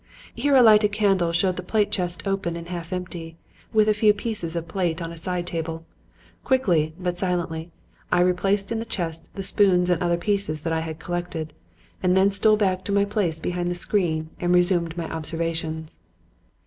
[0.33, 3.37] Here a lighted candle showed the plate chest open and half empty,
[3.71, 5.85] with a few pieces of plate on a side table.
[6.43, 7.69] Quickly but silently
[8.11, 11.53] I replaced in the chest the spoons and other pieces that I had collected,
[12.01, 15.99] and then stole back to my place behind the screen and resumed my observations.